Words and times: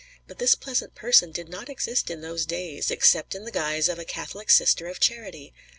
But 0.27 0.39
this 0.39 0.55
pleasant 0.55 0.95
person 0.95 1.31
did 1.31 1.47
not 1.47 1.69
exist 1.69 2.09
in 2.09 2.21
those 2.21 2.47
days, 2.47 2.89
except 2.89 3.35
in 3.35 3.45
the 3.45 3.51
guise 3.51 3.87
of 3.87 3.99
a 3.99 4.03
Catholic 4.03 4.49
Sister 4.49 4.87
of 4.87 4.99
Charity. 4.99 5.53